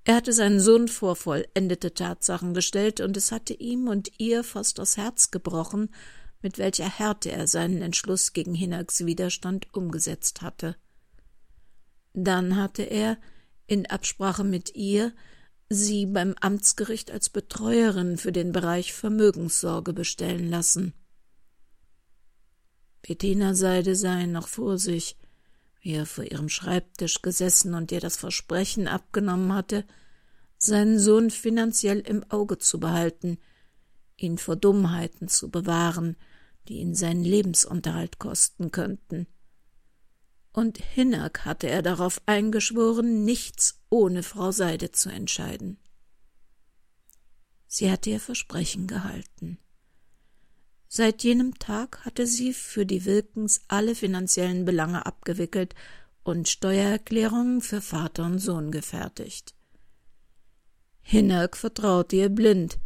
Er 0.06 0.16
hatte 0.16 0.34
seinen 0.34 0.60
Sohn 0.60 0.88
vor 0.88 1.16
vollendete 1.16 1.94
Tatsachen 1.94 2.54
gestellt, 2.54 3.02
und 3.02 3.18
es 3.18 3.32
hatte 3.32 3.54
ihm 3.54 3.88
und 3.88 4.10
ihr 4.18 4.44
fast 4.44 4.80
das 4.80 4.98
Herz 4.98 5.30
gebrochen, 5.30 5.90
mit 6.42 6.58
welcher 6.58 6.90
Härte 6.90 7.32
er 7.32 7.48
seinen 7.48 7.82
Entschluss 7.82 8.34
gegen 8.34 8.54
Hinaks 8.54 9.06
Widerstand 9.06 9.74
umgesetzt 9.74 10.42
hatte. 10.42 10.76
Dann 12.14 12.56
hatte 12.56 12.84
er, 12.84 13.18
in 13.68 13.86
Absprache 13.86 14.44
mit 14.44 14.76
ihr, 14.76 15.14
sie 15.70 16.06
beim 16.06 16.36
Amtsgericht 16.40 17.12
als 17.12 17.30
Betreuerin 17.30 18.18
für 18.18 18.32
den 18.32 18.52
Bereich 18.52 18.94
Vermögenssorge 18.94 19.94
bestellen 19.94 20.50
lassen. 20.50 20.94
Bettina 23.02 23.54
Seide 23.54 23.96
sah 23.96 24.20
ihn 24.20 24.32
noch 24.32 24.48
vor 24.48 24.78
sich, 24.78 25.18
wie 25.82 25.94
er 25.94 26.06
vor 26.06 26.24
ihrem 26.24 26.50
Schreibtisch 26.50 27.22
gesessen 27.22 27.74
und 27.74 27.92
ihr 27.92 28.02
das 28.02 28.18
Versprechen 28.18 28.88
abgenommen 28.88 29.54
hatte, 29.54 29.86
seinen 30.58 31.00
Sohn 31.00 31.30
finanziell 31.30 32.00
im 32.00 32.30
Auge 32.30 32.58
zu 32.58 32.80
behalten, 32.80 33.38
ihn 34.18 34.38
vor 34.38 34.56
Dummheiten 34.56 35.30
zu 35.30 35.50
bewahren, 35.50 36.18
die 36.70 36.78
ihn 36.78 36.96
seinen 36.96 37.26
Lebensunterhalt 37.26 38.20
kosten 38.20 38.72
könnten 38.72 39.28
und 40.60 40.78
Hinnack 40.78 41.46
hatte 41.46 41.70
er 41.70 41.82
darauf 41.82 42.22
eingeschworen, 42.26 43.24
nichts 43.24 43.80
ohne 43.90 44.24
Frau 44.24 44.52
Seide 44.52 44.92
zu 44.92 45.10
entscheiden. 45.10 45.78
Sie 47.68 47.92
hatte 47.92 48.10
ihr 48.10 48.20
Versprechen 48.20 48.88
gehalten. 48.88 49.58
Seit 50.88 51.24
jenem 51.24 51.58
Tag 51.60 52.04
hatte 52.04 52.26
sie 52.26 52.54
für 52.54 52.86
die 52.86 53.06
Wilkens 53.06 53.62
alle 53.68 53.94
finanziellen 53.94 54.66
Belange 54.66 55.06
abgewickelt 55.06 55.76
und 56.24 56.50
Steuererklärungen 56.50 57.62
für 57.62 57.80
Vater 57.80 58.26
und 58.26 58.40
Sohn 58.40 58.72
gefertigt. 58.72 59.54
Hinnerk 61.02 61.56
vertraute 61.56 62.16
ihr 62.16 62.30
blind, 62.30 62.80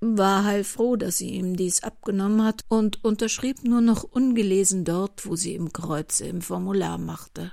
war 0.00 0.44
heilfroh, 0.44 0.96
dass 0.96 1.18
sie 1.18 1.30
ihm 1.30 1.56
dies 1.56 1.82
abgenommen 1.82 2.44
hat 2.44 2.64
und 2.68 3.04
unterschrieb 3.04 3.64
nur 3.64 3.80
noch 3.80 4.04
ungelesen 4.04 4.84
dort, 4.84 5.26
wo 5.26 5.36
sie 5.36 5.54
ihm 5.54 5.72
Kreuze 5.72 6.26
im 6.26 6.42
Formular 6.42 6.98
machte. 6.98 7.52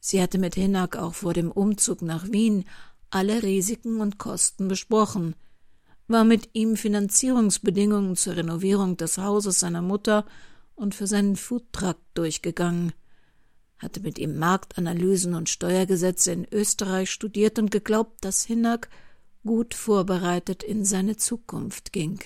Sie 0.00 0.20
hatte 0.20 0.38
mit 0.38 0.54
Hinnack 0.54 0.96
auch 0.96 1.14
vor 1.14 1.34
dem 1.34 1.50
Umzug 1.52 2.02
nach 2.02 2.30
Wien 2.32 2.64
alle 3.10 3.42
Risiken 3.42 4.00
und 4.00 4.18
Kosten 4.18 4.68
besprochen, 4.68 5.34
war 6.08 6.24
mit 6.24 6.50
ihm 6.54 6.76
Finanzierungsbedingungen 6.76 8.16
zur 8.16 8.36
Renovierung 8.36 8.96
des 8.96 9.18
Hauses 9.18 9.60
seiner 9.60 9.82
Mutter 9.82 10.24
und 10.74 10.94
für 10.94 11.06
seinen 11.06 11.36
Foodtruck 11.36 11.98
durchgegangen, 12.14 12.92
hatte 13.78 14.00
mit 14.00 14.18
ihm 14.18 14.38
Marktanalysen 14.38 15.34
und 15.34 15.48
Steuergesetze 15.48 16.32
in 16.32 16.46
Österreich 16.50 17.10
studiert 17.10 17.58
und 17.58 17.70
geglaubt, 17.70 18.24
dass 18.24 18.44
Hinnack 18.44 18.88
gut 19.44 19.74
vorbereitet 19.74 20.62
in 20.62 20.84
seine 20.84 21.16
Zukunft 21.16 21.92
ging. 21.92 22.20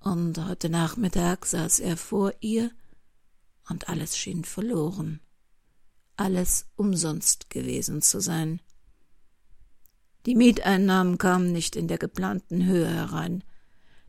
Und 0.00 0.44
heute 0.46 0.68
Nachmittag 0.68 1.46
saß 1.46 1.80
er 1.80 1.96
vor 1.96 2.32
ihr, 2.40 2.70
und 3.68 3.88
alles 3.88 4.16
schien 4.16 4.44
verloren, 4.44 5.20
alles 6.16 6.66
umsonst 6.76 7.50
gewesen 7.50 8.02
zu 8.02 8.20
sein. 8.20 8.60
Die 10.26 10.36
Mieteinnahmen 10.36 11.18
kamen 11.18 11.52
nicht 11.52 11.76
in 11.76 11.88
der 11.88 11.98
geplanten 11.98 12.64
Höhe 12.64 12.88
herein. 12.88 13.42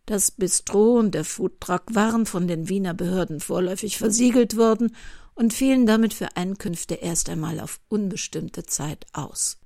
Das 0.06 0.32
Bistro 0.32 1.00
und 1.00 1.16
der 1.16 1.26
Foodtruck 1.26 1.84
waren 1.94 2.26
von 2.26 2.48
den 2.48 2.70
Wiener 2.70 2.94
Behörden 2.94 3.40
vorläufig 3.40 3.98
versiegelt 3.98 4.56
worden 4.56 4.96
und 5.36 5.54
fielen 5.54 5.86
damit 5.86 6.14
für 6.14 6.36
Einkünfte 6.38 6.96
erst 6.96 7.30
einmal 7.30 7.60
auf 7.60 7.80
unbestimmte 7.90 8.64
Zeit 8.64 9.06
aus. 9.14 9.60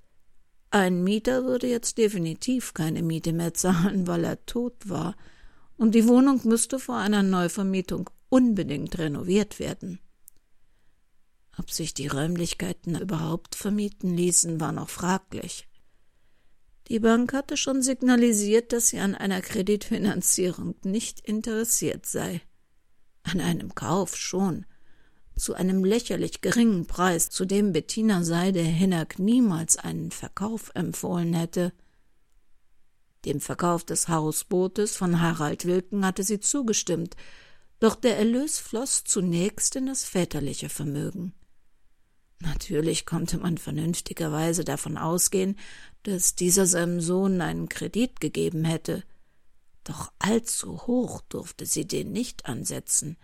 Ein 0.73 1.03
Mieter 1.03 1.43
würde 1.43 1.67
jetzt 1.67 1.97
definitiv 1.97 2.73
keine 2.73 3.03
Miete 3.03 3.33
mehr 3.33 3.53
zahlen, 3.53 4.07
weil 4.07 4.23
er 4.23 4.45
tot 4.45 4.87
war, 4.87 5.17
und 5.75 5.95
die 5.95 6.07
Wohnung 6.07 6.39
müsste 6.45 6.79
vor 6.79 6.95
einer 6.95 7.23
Neuvermietung 7.23 8.09
unbedingt 8.29 8.97
renoviert 8.97 9.59
werden. 9.59 9.99
Ob 11.57 11.69
sich 11.71 11.93
die 11.93 12.07
Räumlichkeiten 12.07 12.95
überhaupt 12.97 13.55
vermieten 13.55 14.15
ließen, 14.15 14.61
war 14.61 14.71
noch 14.71 14.89
fraglich. 14.89 15.67
Die 16.87 16.99
Bank 16.99 17.33
hatte 17.33 17.57
schon 17.57 17.81
signalisiert, 17.81 18.71
dass 18.71 18.89
sie 18.89 18.99
an 18.99 19.13
einer 19.13 19.41
Kreditfinanzierung 19.41 20.75
nicht 20.83 21.19
interessiert 21.19 22.05
sei. 22.05 22.41
An 23.23 23.41
einem 23.41 23.75
Kauf 23.75 24.15
schon, 24.15 24.65
zu 25.41 25.55
einem 25.55 25.83
lächerlich 25.83 26.41
geringen 26.41 26.85
Preis, 26.85 27.29
zu 27.31 27.45
dem 27.45 27.73
Bettina 27.73 28.23
Seide 28.23 28.61
Hinnack 28.61 29.17
niemals 29.17 29.75
einen 29.75 30.11
Verkauf 30.11 30.69
empfohlen 30.75 31.33
hätte. 31.33 31.73
Dem 33.25 33.41
Verkauf 33.41 33.83
des 33.83 34.07
Hausbootes 34.07 34.95
von 34.95 35.19
Harald 35.19 35.65
Wilken 35.65 36.05
hatte 36.05 36.21
sie 36.23 36.39
zugestimmt, 36.39 37.15
doch 37.79 37.95
der 37.95 38.19
Erlös 38.19 38.59
floss 38.59 39.03
zunächst 39.03 39.75
in 39.75 39.87
das 39.87 40.03
väterliche 40.03 40.69
Vermögen. 40.69 41.33
Natürlich 42.39 43.07
konnte 43.07 43.39
man 43.39 43.57
vernünftigerweise 43.57 44.63
davon 44.63 44.95
ausgehen, 44.95 45.57
dass 46.03 46.35
dieser 46.35 46.67
seinem 46.67 47.01
Sohn 47.01 47.41
einen 47.41 47.67
Kredit 47.67 48.19
gegeben 48.19 48.63
hätte, 48.63 49.03
doch 49.85 50.11
allzu 50.19 50.85
hoch 50.85 51.21
durfte 51.29 51.65
sie 51.65 51.87
den 51.87 52.11
nicht 52.11 52.45
ansetzen, 52.45 53.17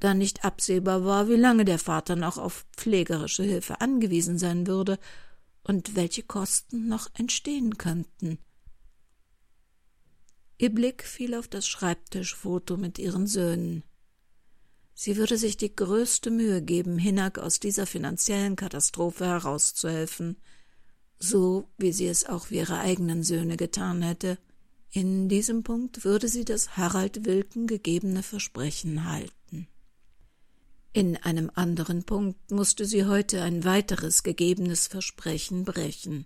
da 0.00 0.14
nicht 0.14 0.44
absehbar 0.44 1.04
war, 1.04 1.28
wie 1.28 1.36
lange 1.36 1.64
der 1.64 1.78
Vater 1.78 2.16
noch 2.16 2.38
auf 2.38 2.66
pflegerische 2.76 3.42
Hilfe 3.42 3.80
angewiesen 3.80 4.38
sein 4.38 4.66
würde 4.66 4.98
und 5.62 5.96
welche 5.96 6.22
Kosten 6.22 6.88
noch 6.88 7.08
entstehen 7.14 7.78
könnten. 7.78 8.38
Ihr 10.58 10.70
Blick 10.72 11.02
fiel 11.04 11.34
auf 11.34 11.48
das 11.48 11.66
Schreibtischfoto 11.66 12.76
mit 12.76 12.98
ihren 12.98 13.26
Söhnen. 13.26 13.82
Sie 14.94 15.16
würde 15.16 15.36
sich 15.36 15.56
die 15.56 15.74
größte 15.74 16.30
Mühe 16.30 16.62
geben, 16.62 16.98
Hinnack 16.98 17.38
aus 17.38 17.58
dieser 17.58 17.86
finanziellen 17.86 18.54
Katastrophe 18.54 19.26
herauszuhelfen, 19.26 20.36
so 21.18 21.68
wie 21.78 21.92
sie 21.92 22.06
es 22.06 22.26
auch 22.26 22.46
für 22.46 22.54
ihre 22.54 22.78
eigenen 22.78 23.24
Söhne 23.24 23.56
getan 23.56 24.02
hätte. 24.02 24.38
In 24.90 25.28
diesem 25.28 25.64
Punkt 25.64 26.04
würde 26.04 26.28
sie 26.28 26.44
das 26.44 26.76
Harald 26.76 27.24
Wilken 27.24 27.66
gegebene 27.66 28.22
Versprechen 28.22 29.10
halten. 29.10 29.43
In 30.94 31.16
einem 31.16 31.50
anderen 31.56 32.04
Punkt 32.04 32.52
musste 32.52 32.84
sie 32.84 33.04
heute 33.04 33.42
ein 33.42 33.64
weiteres 33.64 34.22
gegebenes 34.22 34.86
Versprechen 34.86 35.64
brechen. 35.64 36.24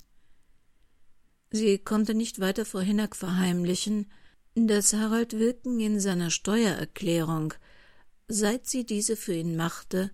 Sie 1.51 1.79
konnte 1.79 2.13
nicht 2.13 2.39
weiter 2.39 2.67
vor 2.67 2.83
Hinnack 2.83 3.17
verheimlichen, 3.17 4.11
dass 4.55 4.93
Harald 4.93 5.33
Wilken 5.33 5.81
in 5.81 6.01
seiner 6.01 6.31
Steuererklärung, 6.31 7.55
seit 8.29 8.67
sie 8.67 8.85
diese 8.85 9.17
für 9.17 9.33
ihn 9.33 9.57
machte, 9.57 10.11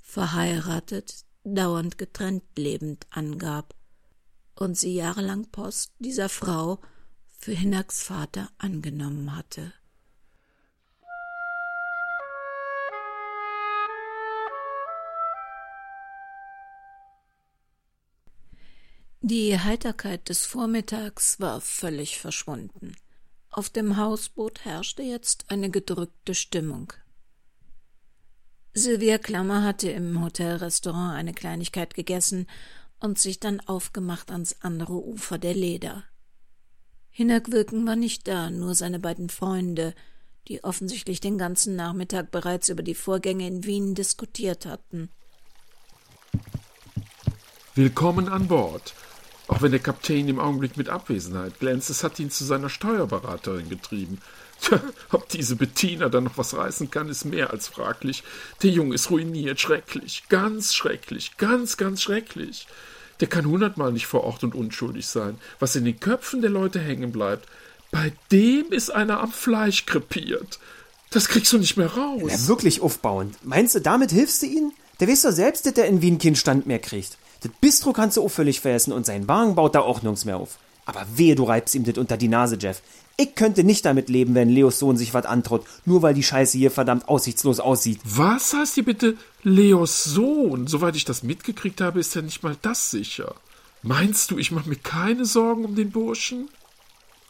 verheiratet, 0.00 1.26
dauernd 1.44 1.98
getrennt 1.98 2.44
lebend 2.56 3.06
angab 3.10 3.74
und 4.54 4.78
sie 4.78 4.94
jahrelang 4.94 5.50
Post 5.50 5.92
dieser 5.98 6.30
Frau 6.30 6.80
für 7.36 7.52
Hinnacks 7.52 8.02
Vater 8.02 8.48
angenommen 8.56 9.36
hatte. 9.36 9.74
Die 19.22 19.58
Heiterkeit 19.58 20.30
des 20.30 20.46
Vormittags 20.46 21.40
war 21.40 21.60
völlig 21.60 22.18
verschwunden. 22.18 22.96
Auf 23.50 23.68
dem 23.68 23.98
Hausboot 23.98 24.64
herrschte 24.64 25.02
jetzt 25.02 25.50
eine 25.50 25.68
gedrückte 25.68 26.34
Stimmung. 26.34 26.94
Sylvia 28.72 29.18
Klammer 29.18 29.62
hatte 29.62 29.90
im 29.90 30.22
Hotelrestaurant 30.22 31.18
eine 31.18 31.34
Kleinigkeit 31.34 31.92
gegessen 31.92 32.46
und 32.98 33.18
sich 33.18 33.38
dann 33.38 33.60
aufgemacht 33.60 34.30
ans 34.30 34.56
andere 34.60 34.94
Ufer 34.94 35.36
der 35.36 35.52
Leder. 35.52 36.04
Hinnerk 37.10 37.50
Wirken 37.50 37.86
war 37.86 37.96
nicht 37.96 38.26
da, 38.26 38.48
nur 38.48 38.74
seine 38.74 39.00
beiden 39.00 39.28
Freunde, 39.28 39.94
die 40.48 40.64
offensichtlich 40.64 41.20
den 41.20 41.36
ganzen 41.36 41.76
Nachmittag 41.76 42.30
bereits 42.30 42.70
über 42.70 42.82
die 42.82 42.94
Vorgänge 42.94 43.46
in 43.46 43.64
Wien 43.64 43.94
diskutiert 43.94 44.64
hatten. 44.64 45.10
Willkommen 47.74 48.26
an 48.26 48.48
Bord. 48.48 48.94
Auch 49.50 49.62
wenn 49.62 49.72
der 49.72 49.80
Kapitän 49.80 50.28
im 50.28 50.38
Augenblick 50.38 50.76
mit 50.76 50.88
Abwesenheit 50.88 51.58
glänzt, 51.58 51.90
es 51.90 52.04
hat 52.04 52.20
ihn 52.20 52.30
zu 52.30 52.44
seiner 52.44 52.68
Steuerberaterin 52.68 53.68
getrieben. 53.68 54.18
Tja, 54.60 54.80
ob 55.10 55.28
diese 55.28 55.56
Bettina 55.56 56.08
dann 56.08 56.22
noch 56.22 56.38
was 56.38 56.56
reißen 56.56 56.88
kann, 56.92 57.08
ist 57.08 57.24
mehr 57.24 57.50
als 57.50 57.66
fraglich. 57.66 58.22
Der 58.62 58.70
Junge 58.70 58.94
ist 58.94 59.10
ruiniert, 59.10 59.58
schrecklich, 59.58 60.22
ganz 60.28 60.72
schrecklich, 60.72 61.36
ganz, 61.36 61.76
ganz 61.76 62.00
schrecklich. 62.00 62.68
Der 63.18 63.26
kann 63.26 63.44
hundertmal 63.44 63.90
nicht 63.90 64.06
vor 64.06 64.22
Ort 64.22 64.44
und 64.44 64.54
unschuldig 64.54 65.08
sein. 65.08 65.36
Was 65.58 65.74
in 65.74 65.84
den 65.84 65.98
Köpfen 65.98 66.42
der 66.42 66.50
Leute 66.50 66.78
hängen 66.78 67.10
bleibt, 67.10 67.48
bei 67.90 68.12
dem 68.30 68.66
ist 68.70 68.90
einer 68.90 69.18
am 69.18 69.32
Fleisch 69.32 69.84
krepiert. 69.84 70.60
Das 71.10 71.26
kriegst 71.26 71.52
du 71.52 71.58
nicht 71.58 71.76
mehr 71.76 71.92
raus. 71.92 72.30
Ja, 72.30 72.46
wirklich 72.46 72.82
aufbauend. 72.82 73.34
Meinst 73.44 73.74
du, 73.74 73.80
damit 73.80 74.12
hilfst 74.12 74.42
du 74.42 74.46
ihm? 74.46 74.70
Der 75.00 75.08
weiß 75.08 75.22
doch 75.22 75.32
selbst, 75.32 75.66
dass 75.66 75.74
der 75.74 75.86
in 75.86 76.02
Wien 76.02 76.18
keinen 76.18 76.36
Stand 76.36 76.68
mehr 76.68 76.78
kriegt. 76.78 77.18
Das 77.40 77.52
Bistro 77.60 77.92
kannst 77.92 78.16
du 78.16 78.24
auch 78.24 78.30
völlig 78.30 78.60
vergessen 78.60 78.92
und 78.92 79.06
sein 79.06 79.28
Wagen 79.28 79.54
baut 79.54 79.74
da 79.74 79.80
auch 79.80 80.02
nirgends 80.02 80.24
mehr 80.24 80.36
auf. 80.36 80.58
Aber 80.84 81.06
wehe, 81.14 81.34
du 81.34 81.44
reibst 81.44 81.74
ihm 81.74 81.84
das 81.84 81.98
unter 81.98 82.16
die 82.16 82.28
Nase, 82.28 82.58
Jeff. 82.60 82.82
Ich 83.16 83.34
könnte 83.34 83.64
nicht 83.64 83.84
damit 83.84 84.08
leben, 84.08 84.34
wenn 84.34 84.48
Leos 84.48 84.78
Sohn 84.78 84.96
sich 84.96 85.12
was 85.12 85.26
antraut, 85.26 85.64
nur 85.84 86.02
weil 86.02 86.14
die 86.14 86.22
Scheiße 86.22 86.56
hier 86.56 86.70
verdammt 86.70 87.08
aussichtslos 87.08 87.60
aussieht. 87.60 88.00
Was 88.04 88.54
heißt 88.54 88.74
hier 88.74 88.84
bitte 88.84 89.16
Leos 89.42 90.04
Sohn? 90.04 90.66
Soweit 90.66 90.96
ich 90.96 91.04
das 91.04 91.22
mitgekriegt 91.22 91.80
habe, 91.80 92.00
ist 92.00 92.14
ja 92.14 92.22
nicht 92.22 92.42
mal 92.42 92.56
das 92.62 92.90
sicher. 92.90 93.34
Meinst 93.82 94.30
du, 94.30 94.38
ich 94.38 94.52
mache 94.52 94.68
mir 94.68 94.76
keine 94.76 95.24
Sorgen 95.26 95.64
um 95.64 95.74
den 95.74 95.90
Burschen? 95.90 96.48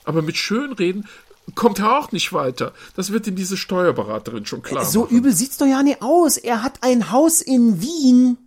Aber 0.05 0.23
mit 0.23 0.37
Schönreden 0.37 1.09
kommt 1.55 1.81
er 1.81 1.99
auch 1.99 2.13
nicht 2.13 2.33
weiter. 2.33 2.73
Das 2.97 3.13
wird 3.13 3.27
ihm 3.27 3.37
diese 3.37 3.57
Steuerberaterin 3.57 4.47
schon 4.47 4.63
klar. 4.63 4.85
So 4.85 5.03
machen. 5.03 5.17
übel 5.17 5.33
sieht's 5.33 5.59
doch 5.59 5.67
ja 5.67 5.83
nicht 5.83 6.03
aus. 6.03 6.37
Er 6.37 6.63
hat 6.63 6.83
ein 6.83 7.11
Haus 7.11 7.41
in 7.41 7.83
Wien. 7.83 8.39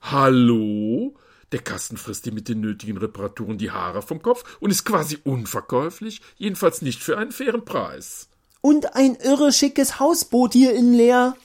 Hallo? 0.00 1.14
Der 1.52 1.60
Kasten 1.60 1.96
frisst 1.96 2.26
dir 2.26 2.32
mit 2.32 2.48
den 2.48 2.60
nötigen 2.60 2.96
Reparaturen 2.96 3.58
die 3.58 3.70
Haare 3.70 4.02
vom 4.02 4.20
Kopf 4.20 4.44
und 4.60 4.70
ist 4.70 4.84
quasi 4.84 5.18
unverkäuflich, 5.24 6.20
jedenfalls 6.36 6.82
nicht 6.82 7.02
für 7.02 7.18
einen 7.18 7.32
fairen 7.32 7.64
Preis. 7.64 8.28
Und 8.60 8.96
ein 8.96 9.14
irre 9.16 9.52
schickes 9.52 10.00
Hausboot 10.00 10.52
hier 10.52 10.74
in 10.74 10.92
Leer. 10.92 11.36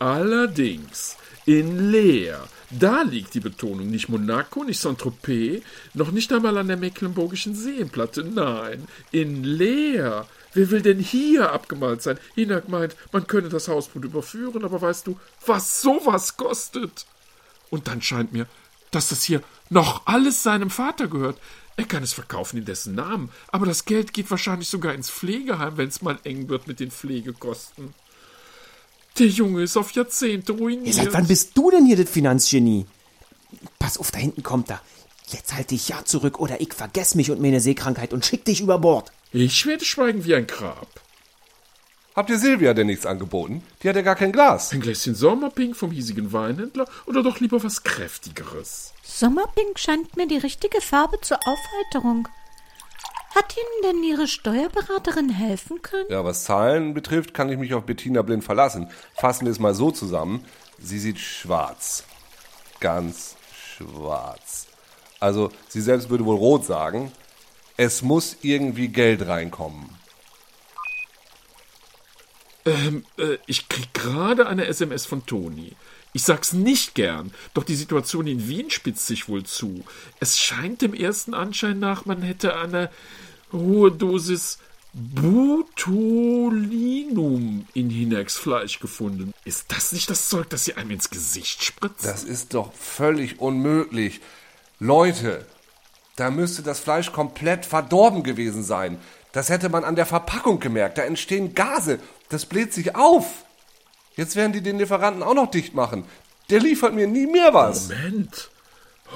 Allerdings, 0.00 1.16
in 1.46 1.92
Leer, 1.92 2.42
da 2.70 3.02
liegt 3.02 3.34
die 3.34 3.40
Betonung 3.40 3.88
nicht 3.88 4.08
Monaco, 4.08 4.64
nicht 4.64 4.80
Saint-Tropez, 4.80 5.62
noch 5.94 6.10
nicht 6.10 6.32
einmal 6.32 6.58
an 6.58 6.66
der 6.66 6.76
Mecklenburgischen 6.76 7.54
Seenplatte, 7.54 8.24
nein, 8.24 8.88
in 9.12 9.44
Leer, 9.44 10.26
Wer 10.54 10.70
will 10.70 10.82
denn 10.82 11.00
hier 11.00 11.52
abgemalt 11.52 12.00
sein? 12.00 12.18
Hinak 12.36 12.68
meint, 12.68 12.94
man 13.10 13.26
könne 13.26 13.48
das 13.48 13.66
Hausboot 13.66 14.04
überführen, 14.04 14.64
aber 14.64 14.80
weißt 14.80 15.08
du, 15.08 15.18
was 15.44 15.82
sowas 15.82 16.36
kostet? 16.36 17.06
Und 17.70 17.88
dann 17.88 18.02
scheint 18.02 18.32
mir, 18.32 18.46
dass 18.90 19.08
das 19.08 19.22
hier 19.22 19.42
noch 19.70 20.06
alles 20.06 20.42
seinem 20.42 20.70
Vater 20.70 21.08
gehört. 21.08 21.38
Er 21.76 21.84
kann 21.84 22.02
es 22.02 22.12
verkaufen 22.12 22.58
in 22.58 22.64
dessen 22.64 22.94
Namen, 22.94 23.30
aber 23.48 23.66
das 23.66 23.84
Geld 23.84 24.12
geht 24.12 24.30
wahrscheinlich 24.30 24.68
sogar 24.68 24.94
ins 24.94 25.10
Pflegeheim, 25.10 25.76
wenn 25.76 25.88
es 25.88 26.02
mal 26.02 26.18
eng 26.22 26.48
wird 26.48 26.68
mit 26.68 26.78
den 26.78 26.92
Pflegekosten. 26.92 27.94
Der 29.18 29.26
Junge 29.26 29.62
ist 29.62 29.76
auf 29.76 29.92
Jahrzehnte 29.92 30.52
ruiniert. 30.52 30.96
Ja, 30.96 31.04
seit 31.04 31.12
wann 31.12 31.26
bist 31.26 31.56
du 31.56 31.70
denn 31.70 31.86
hier 31.86 31.96
das 31.96 32.10
Finanzgenie? 32.10 32.86
Pass 33.78 33.98
auf, 33.98 34.10
da 34.10 34.18
hinten 34.18 34.42
kommt 34.42 34.70
er. 34.70 34.80
Jetzt 35.28 35.54
halt 35.54 35.70
dich 35.70 35.88
ja 35.88 36.04
zurück 36.04 36.38
oder 36.38 36.60
ich 36.60 36.74
vergess 36.74 37.14
mich 37.14 37.30
und 37.30 37.40
meine 37.40 37.60
Seekrankheit 37.60 38.12
und 38.12 38.24
schick 38.24 38.44
dich 38.44 38.60
über 38.60 38.78
Bord. 38.78 39.10
Ich 39.32 39.66
werde 39.66 39.84
schweigen 39.84 40.24
wie 40.24 40.34
ein 40.34 40.46
Grab. 40.46 41.00
Habt 42.14 42.30
ihr 42.30 42.38
Silvia 42.38 42.74
denn 42.74 42.86
nichts 42.86 43.06
angeboten? 43.06 43.64
Die 43.82 43.88
hat 43.88 43.96
ja 43.96 44.02
gar 44.02 44.14
kein 44.14 44.30
Glas. 44.30 44.72
Ein 44.72 44.80
Gläschen 44.80 45.16
Sommerpink 45.16 45.74
vom 45.74 45.90
hiesigen 45.90 46.32
Weinhändler 46.32 46.86
oder 47.06 47.24
doch 47.24 47.40
lieber 47.40 47.64
was 47.64 47.82
Kräftigeres? 47.82 48.92
Sommerpink 49.02 49.80
scheint 49.80 50.16
mir 50.16 50.28
die 50.28 50.38
richtige 50.38 50.80
Farbe 50.80 51.20
zur 51.22 51.38
Aufheiterung. 51.38 52.28
Hat 53.34 53.56
Ihnen 53.56 53.92
denn 53.92 54.04
Ihre 54.04 54.28
Steuerberaterin 54.28 55.28
helfen 55.28 55.82
können? 55.82 56.06
Ja, 56.08 56.24
was 56.24 56.44
Zahlen 56.44 56.94
betrifft, 56.94 57.34
kann 57.34 57.50
ich 57.50 57.58
mich 57.58 57.74
auf 57.74 57.82
Bettina 57.84 58.22
Blind 58.22 58.44
verlassen. 58.44 58.90
Fassen 59.16 59.46
wir 59.46 59.50
es 59.50 59.58
mal 59.58 59.74
so 59.74 59.90
zusammen. 59.90 60.44
Sie 60.78 61.00
sieht 61.00 61.18
schwarz. 61.18 62.04
Ganz 62.78 63.34
schwarz. 63.76 64.68
Also, 65.18 65.50
sie 65.68 65.80
selbst 65.80 66.10
würde 66.10 66.24
wohl 66.24 66.36
rot 66.36 66.64
sagen. 66.64 67.10
Es 67.76 68.02
muss 68.02 68.36
irgendwie 68.42 68.86
Geld 68.86 69.26
reinkommen. 69.26 69.90
Ähm, 72.66 73.04
äh, 73.18 73.38
ich 73.46 73.68
krieg 73.68 73.92
gerade 73.92 74.46
eine 74.46 74.66
SMS 74.66 75.06
von 75.06 75.26
Toni. 75.26 75.72
Ich 76.12 76.22
sag's 76.22 76.52
nicht 76.52 76.94
gern, 76.94 77.32
doch 77.54 77.64
die 77.64 77.74
Situation 77.74 78.28
in 78.28 78.46
Wien 78.48 78.70
spitzt 78.70 79.06
sich 79.06 79.28
wohl 79.28 79.42
zu. 79.44 79.84
Es 80.20 80.38
scheint 80.38 80.80
dem 80.80 80.94
ersten 80.94 81.34
Anschein 81.34 81.80
nach, 81.80 82.06
man 82.06 82.22
hätte 82.22 82.56
eine 82.56 82.88
hohe 83.52 83.90
Dosis 83.90 84.58
Butolinum 84.92 85.66
in 87.74 87.90
Hineks 87.90 88.36
Fleisch 88.36 88.78
gefunden. 88.78 89.34
Ist 89.44 89.72
das 89.72 89.90
nicht 89.90 90.08
das 90.08 90.28
Zeug, 90.28 90.48
das 90.50 90.64
sie 90.64 90.74
einem 90.74 90.92
ins 90.92 91.10
Gesicht 91.10 91.64
spritzt? 91.64 92.04
Das 92.04 92.22
ist 92.22 92.54
doch 92.54 92.72
völlig 92.74 93.40
unmöglich. 93.40 94.20
Leute, 94.78 95.46
da 96.14 96.30
müsste 96.30 96.62
das 96.62 96.78
Fleisch 96.78 97.10
komplett 97.10 97.66
verdorben 97.66 98.22
gewesen 98.22 98.62
sein. 98.62 99.00
Das 99.32 99.48
hätte 99.48 99.68
man 99.68 99.82
an 99.82 99.96
der 99.96 100.06
Verpackung 100.06 100.60
gemerkt. 100.60 100.96
Da 100.98 101.02
entstehen 101.02 101.56
Gase. 101.56 101.98
Das 102.28 102.46
bläht 102.46 102.72
sich 102.72 102.96
auf. 102.96 103.44
Jetzt 104.16 104.36
werden 104.36 104.52
die 104.52 104.62
den 104.62 104.78
Lieferanten 104.78 105.22
auch 105.22 105.34
noch 105.34 105.50
dicht 105.50 105.74
machen. 105.74 106.04
Der 106.50 106.60
liefert 106.60 106.94
mir 106.94 107.06
nie 107.06 107.26
mehr 107.26 107.52
was. 107.54 107.88
Moment. 107.88 108.50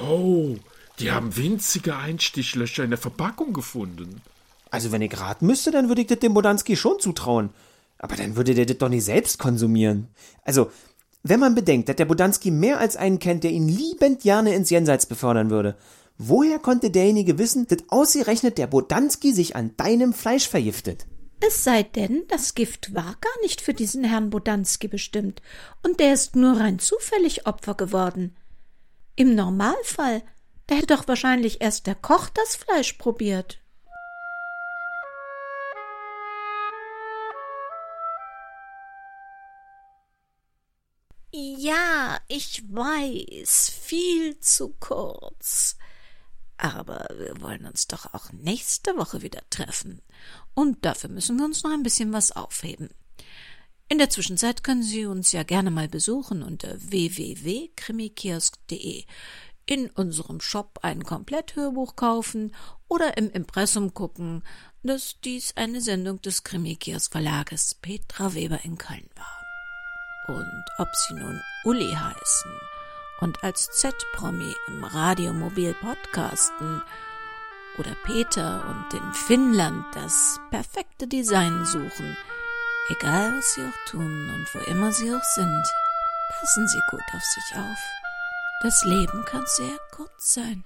Oh, 0.03 0.57
die 0.99 1.13
haben 1.13 1.37
winzige 1.37 1.97
Einstichlöcher 1.97 2.85
in 2.85 2.91
der 2.91 2.99
Verpackung 2.99 3.53
gefunden. 3.53 4.21
Also 4.71 4.93
wenn 4.93 5.03
ich 5.03 5.19
raten 5.19 5.47
müsste, 5.47 5.71
dann 5.71 5.89
würde 5.89 6.03
ich 6.03 6.07
das 6.09 6.19
dem 6.19 6.35
Bodanski 6.35 6.77
schon 6.77 6.99
zutrauen. 7.01 7.51
Aber 7.99 8.17
dann 8.17 8.37
würde 8.37 8.55
der 8.55 8.67
das 8.67 8.79
doch 8.79 8.89
nicht 8.89 9.05
selbst 9.05 9.39
konsumieren. 9.39 10.09
Also, 10.45 10.71
wenn 11.23 11.41
man 11.41 11.55
bedenkt, 11.55 11.89
dass 11.89 11.97
der 11.97 12.05
Bodanski 12.05 12.51
mehr 12.51 12.79
als 12.79 12.97
einen 12.97 13.19
kennt, 13.19 13.45
der 13.45 13.51
ihn 13.51 13.69
liebend 13.69 14.21
gerne 14.23 14.55
ins 14.55 14.71
Jenseits 14.71 15.07
befördern 15.07 15.51
würde, 15.51 15.77
woher 16.17 16.59
konnte 16.59 16.91
derjenige 16.91 17.39
wissen, 17.39 17.67
dass 17.67 17.79
ausgerechnet 17.89 18.57
der 18.57 18.69
Bodanski 18.69 19.33
sich 19.33 19.57
an 19.57 19.77
deinem 19.77 20.13
Fleisch 20.13 20.49
vergiftet? 20.49 21.07
Es 21.41 21.63
sei 21.63 21.85
denn, 21.85 22.25
das 22.29 22.55
Gift 22.55 22.95
war 22.95 23.17
gar 23.21 23.41
nicht 23.43 23.61
für 23.61 23.73
diesen 23.73 24.05
Herrn 24.05 24.31
Bodanski 24.31 24.89
bestimmt, 24.89 25.41
und 25.83 26.01
der 26.01 26.13
ist 26.13 26.35
nur 26.35 26.59
rein 26.59 26.79
zufällig 26.79 27.47
Opfer 27.47 27.75
geworden. 27.75 28.37
Im 29.15 29.35
Normalfall, 29.35 30.23
da 30.67 30.75
hätte 30.75 30.95
doch 30.95 31.09
wahrscheinlich 31.09 31.61
erst 31.61 31.87
der 31.87 31.95
Koch 31.95 32.29
das 32.29 32.57
Fleisch 32.57 32.95
probiert. 32.95 33.61
Ja, 41.31 42.19
ich 42.27 42.63
weiß, 42.69 43.71
viel 43.71 44.41
zu 44.41 44.75
kurz. 44.81 45.77
Aber 46.59 47.07
wir 47.17 47.41
wollen 47.41 47.65
uns 47.67 47.87
doch 47.87 48.13
auch 48.13 48.33
nächste 48.33 48.97
Woche 48.97 49.23
wieder 49.23 49.43
treffen. 49.49 50.03
Und 50.55 50.85
dafür 50.85 51.09
müssen 51.09 51.39
wir 51.39 51.45
uns 51.45 51.63
noch 51.63 51.71
ein 51.71 51.85
bisschen 51.85 52.13
was 52.13 52.33
aufheben. 52.33 52.91
In 53.89 53.99
der 53.99 54.11
Zwischenzeit 54.11 54.65
können 54.65 54.83
Sie 54.83 55.07
uns 55.07 55.31
ja 55.33 55.45
gerne 55.45 55.71
mal 55.71 55.89
besuchen 55.89 56.43
unter 56.43 56.75
www.krimikiosk.de, 56.79 59.05
in 59.65 59.89
unserem 59.91 60.41
Shop 60.41 60.81
ein 60.83 61.05
Kompletthörbuch 61.05 61.95
kaufen 61.97 62.55
oder 62.89 63.17
im 63.17 63.31
Impressum 63.31 63.95
gucken, 63.95 64.43
dass 64.83 65.21
dies 65.25 65.57
eine 65.57 65.81
Sendung 65.81 66.21
des 66.21 66.43
Krimikiosk 66.43 67.13
Verlages 67.13 67.77
Petra 67.77 68.35
Weber 68.35 68.63
in 68.65 68.77
Köln 68.77 69.09
war. 69.15 69.39
Und 70.37 70.65
ob 70.79 70.89
Sie 70.95 71.15
nun 71.15 71.41
Uli 71.65 71.91
heißen 71.91 72.78
und 73.21 73.43
als 73.45 73.71
Z-Promi 73.71 74.55
im 74.69 74.85
Radiomobil 74.85 75.75
podcasten 75.75 76.83
oder 77.79 77.95
Peter 78.05 78.65
und 78.69 78.99
in 78.99 79.13
Finnland 79.13 79.85
das 79.95 80.41
perfekte 80.51 81.07
Design 81.07 81.65
suchen, 81.65 82.17
egal 82.91 83.37
was 83.37 83.55
Sie 83.55 83.63
auch 83.63 83.91
tun 83.91 84.31
und 84.35 84.55
wo 84.55 84.59
immer 84.71 84.93
Sie 84.93 85.13
auch 85.13 85.25
sind, 85.35 85.65
passen 86.41 86.69
Sie 86.69 86.83
gut 86.91 87.03
auf 87.15 87.23
sich 87.23 87.57
auf. 87.57 87.79
Das 88.63 88.85
Leben 88.85 89.25
kann 89.25 89.45
sehr 89.47 89.79
kurz 89.93 90.35
sein. 90.35 90.65